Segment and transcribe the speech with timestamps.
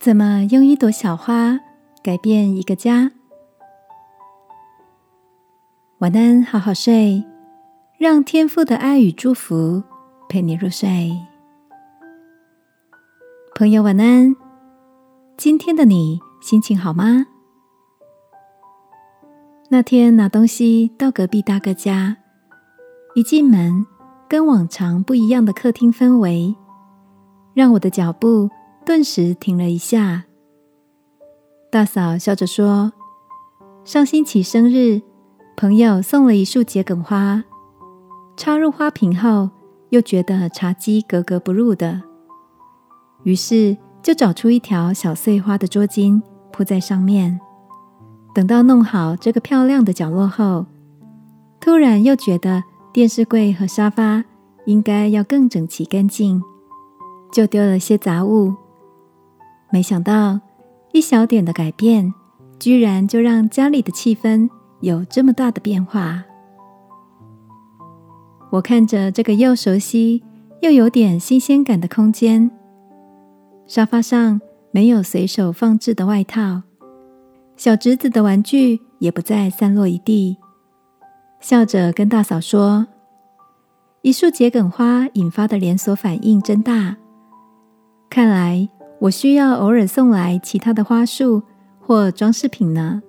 [0.00, 1.60] 怎么用一朵小花
[2.02, 3.10] 改变一个家？
[5.98, 7.22] 晚安，好好睡，
[7.98, 9.82] 让天父的爱与祝福
[10.26, 11.14] 陪你入睡。
[13.54, 14.34] 朋友，晚安。
[15.36, 17.26] 今天的你心情好吗？
[19.68, 22.16] 那天拿东西到隔壁大哥家，
[23.14, 23.84] 一进门，
[24.26, 26.56] 跟往常不一样的客厅氛围，
[27.52, 28.48] 让我的脚步。
[28.90, 30.24] 顿时停了一下，
[31.70, 32.92] 大嫂笑着说
[33.86, 35.00] ：“上星期生日，
[35.56, 37.44] 朋友送了一束桔梗花，
[38.36, 39.48] 插入花瓶后，
[39.90, 42.02] 又觉得茶几格格不入的，
[43.22, 46.20] 于是就找出一条小碎花的桌巾
[46.50, 47.38] 铺在上面。
[48.34, 50.66] 等到弄好这个漂亮的角落后，
[51.60, 54.24] 突然又觉得电视柜和沙发
[54.64, 56.42] 应该要更整齐干净，
[57.30, 58.52] 就丢了些杂物。”
[59.72, 60.40] 没想到，
[60.92, 62.12] 一小点的改变，
[62.58, 66.24] 居然就让家里的气氛有这么大的变化。
[68.50, 70.24] 我看着这个又熟悉
[70.60, 72.50] 又有点新鲜感的空间，
[73.66, 74.40] 沙发上
[74.72, 76.62] 没有随手放置的外套，
[77.56, 80.36] 小侄子的玩具也不再散落一地，
[81.38, 82.88] 笑着跟大嫂说
[84.02, 86.96] ：“一束桔梗花引发的连锁反应真大，
[88.10, 88.68] 看来。”
[89.00, 91.42] 我需要偶尔送来其他的花束
[91.80, 93.02] 或装饰品呢，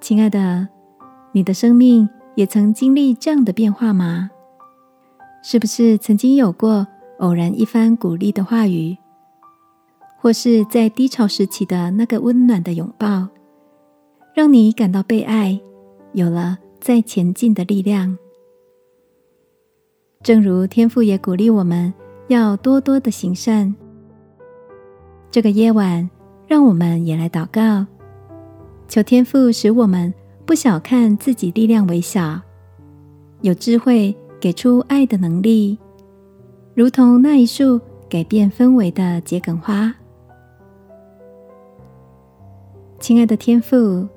[0.00, 0.66] 亲爱的，
[1.32, 4.30] 你的生命也曾经历这样的变化吗？
[5.42, 6.86] 是不是曾经有过
[7.18, 8.96] 偶然一番鼓励的话语，
[10.18, 13.28] 或是在低潮时期的那个温暖的拥抱，
[14.34, 15.60] 让你感到被爱，
[16.14, 18.16] 有了再前进的力量？
[20.22, 21.92] 正如天父也鼓励我们
[22.28, 23.74] 要多多的行善。
[25.30, 26.10] 这个夜晚，
[26.48, 27.86] 让我们也来祷告，
[28.88, 30.12] 求天父使我们
[30.44, 32.40] 不小看自己力量微小，
[33.40, 35.78] 有智慧给出爱的能力，
[36.74, 39.94] 如同那一束改变氛围的桔梗花。
[42.98, 44.08] 亲爱的天父，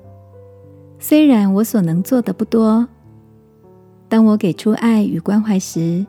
[0.98, 2.88] 虽然我所能做的不多，
[4.08, 6.04] 当我给出爱与关怀时，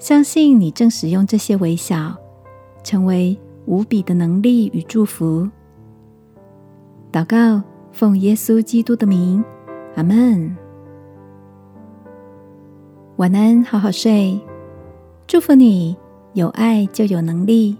[0.00, 2.16] 相信你正使用这些微小，
[2.82, 3.38] 成为。
[3.66, 5.48] 无比的能力与祝福，
[7.12, 9.44] 祷告，奉耶稣基督的名，
[9.96, 10.56] 阿门。
[13.16, 14.40] 晚安，好好睡。
[15.26, 15.96] 祝福你，
[16.34, 17.76] 有爱就有能力。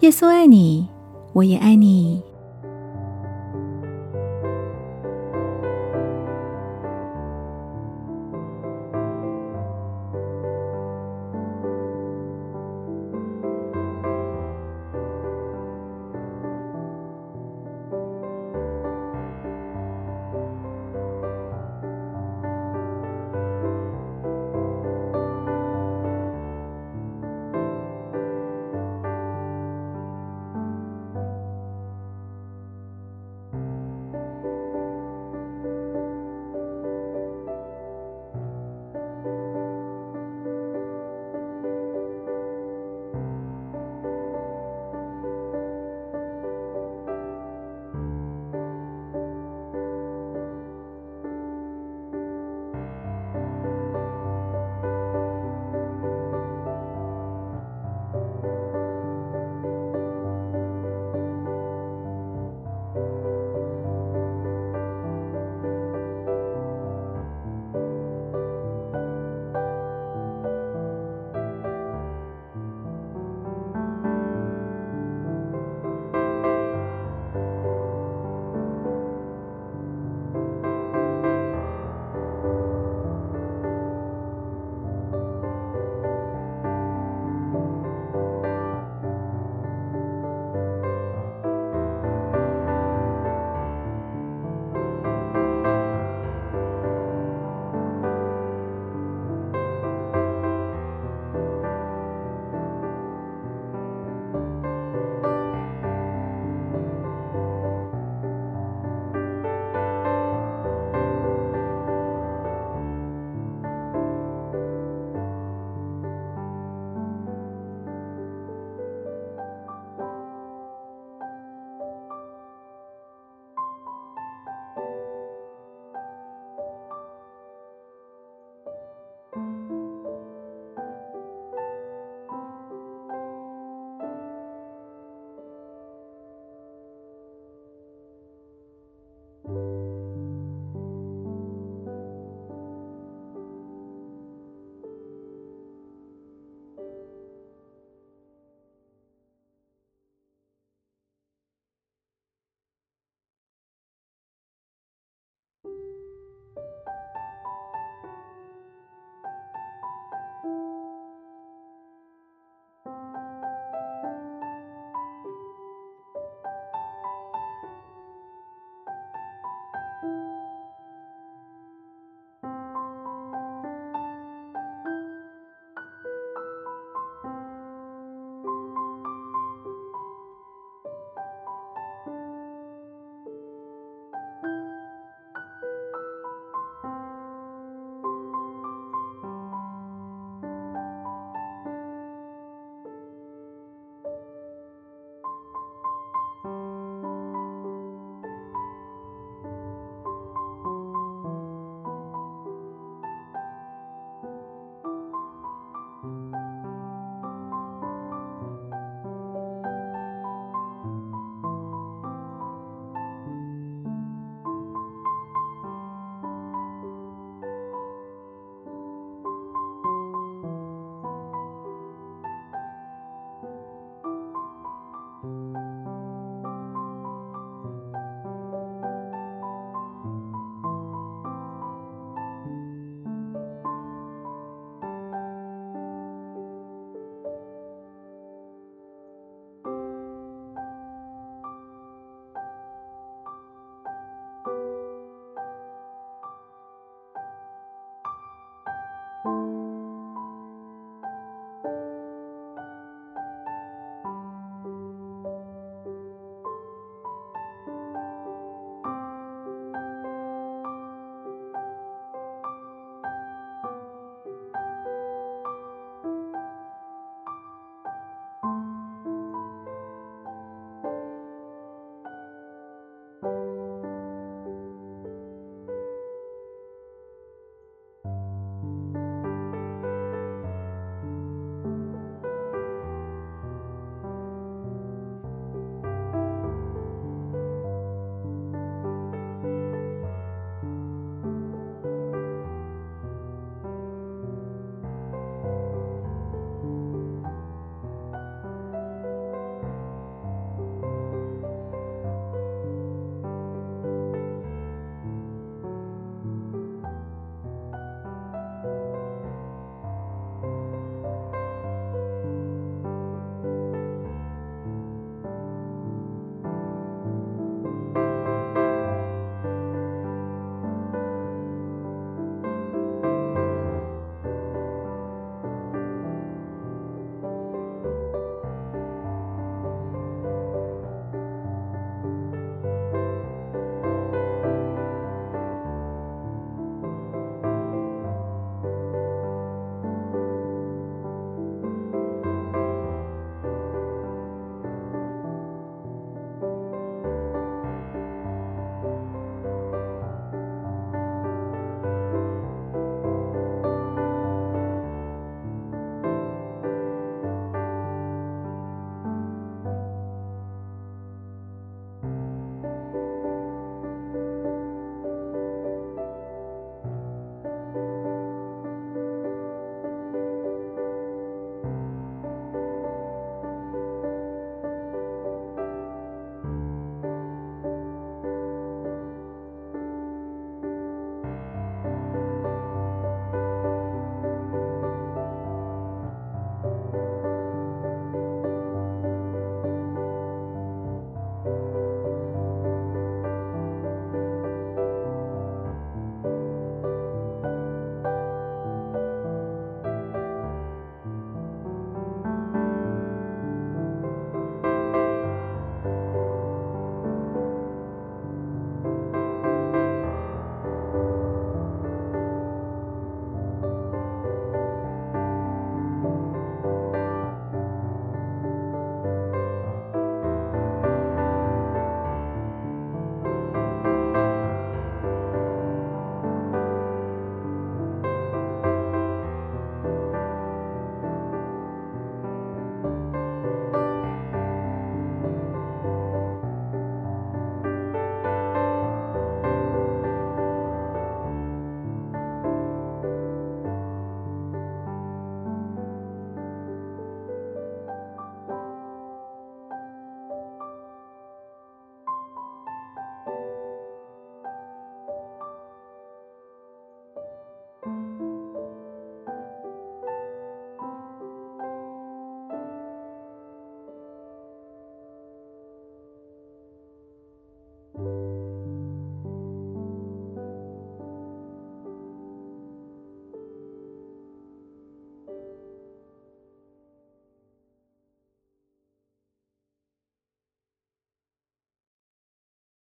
[0.00, 0.86] 耶稣爱你，
[1.32, 2.22] 我也爱你。